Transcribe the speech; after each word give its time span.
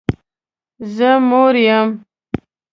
زه 0.95 1.09
موړ 1.29 1.55
یم 1.71 1.87